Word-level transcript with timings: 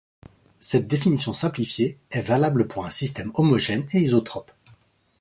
Cette 0.59 0.87
définition 0.87 1.31
simplifiée 1.31 1.99
est 2.09 2.21
valable 2.23 2.67
pour 2.67 2.87
un 2.87 2.89
système 2.89 3.29
homogène 3.35 3.85
et 3.91 3.99
isotrope. 3.99 4.51